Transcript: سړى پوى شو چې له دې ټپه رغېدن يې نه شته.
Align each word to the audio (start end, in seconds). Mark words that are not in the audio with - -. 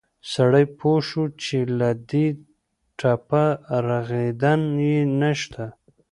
سړى 0.33 0.63
پوى 0.77 0.97
شو 1.07 1.23
چې 1.43 1.57
له 1.79 1.89
دې 2.09 2.27
ټپه 2.99 3.45
رغېدن 3.87 4.61
يې 4.87 4.97
نه 5.19 5.31
شته. 5.41 5.65